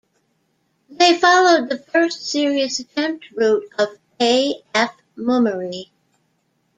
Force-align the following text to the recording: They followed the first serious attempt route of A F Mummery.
They 0.89 1.15
followed 1.19 1.69
the 1.69 1.77
first 1.77 2.25
serious 2.25 2.79
attempt 2.79 3.25
route 3.35 3.65
of 3.77 3.99
A 4.19 4.63
F 4.73 4.95
Mummery. 5.15 5.91